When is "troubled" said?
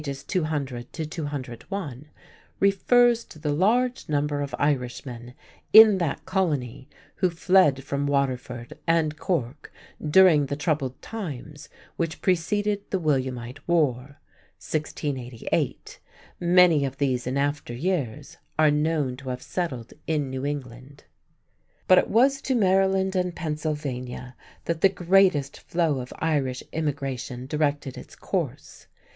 10.55-10.99